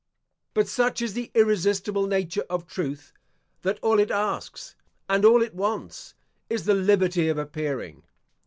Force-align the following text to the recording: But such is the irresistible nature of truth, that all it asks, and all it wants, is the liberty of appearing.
But 0.55 0.67
such 0.67 0.99
is 1.03 1.13
the 1.13 1.29
irresistible 1.35 2.07
nature 2.07 2.43
of 2.49 2.65
truth, 2.65 3.13
that 3.61 3.77
all 3.83 3.99
it 3.99 4.09
asks, 4.09 4.75
and 5.07 5.23
all 5.23 5.43
it 5.43 5.53
wants, 5.53 6.15
is 6.49 6.65
the 6.65 6.73
liberty 6.73 7.29
of 7.29 7.37
appearing. 7.37 8.01